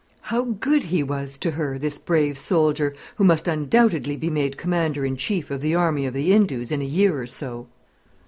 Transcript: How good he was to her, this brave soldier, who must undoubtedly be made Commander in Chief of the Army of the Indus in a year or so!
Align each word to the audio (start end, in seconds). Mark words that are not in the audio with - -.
How 0.33 0.45
good 0.45 0.85
he 0.85 1.03
was 1.03 1.37
to 1.37 1.51
her, 1.51 1.77
this 1.77 1.99
brave 1.99 2.35
soldier, 2.35 2.95
who 3.17 3.23
must 3.23 3.47
undoubtedly 3.47 4.15
be 4.17 4.31
made 4.31 4.57
Commander 4.57 5.05
in 5.05 5.15
Chief 5.15 5.51
of 5.51 5.61
the 5.61 5.75
Army 5.75 6.07
of 6.07 6.15
the 6.15 6.33
Indus 6.33 6.71
in 6.71 6.81
a 6.81 6.85
year 6.85 7.21
or 7.21 7.27
so! 7.27 7.67